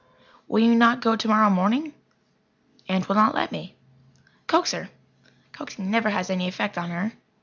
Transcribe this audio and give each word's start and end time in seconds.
"Will 0.47 0.61
you 0.61 0.73
not 0.73 0.99
go 1.01 1.15
tomorrow 1.15 1.51
morning?" 1.51 1.93
"Aunt 2.89 3.07
will 3.07 3.13
not 3.13 3.35
let 3.35 3.51
me." 3.51 3.75
"Coax 4.47 4.71
her." 4.71 4.89
"Coaxing 5.51 5.91
never 5.91 6.09
has 6.09 6.31
any 6.31 6.47
effect 6.47 6.75
on 6.75 6.89
her." 6.89 7.13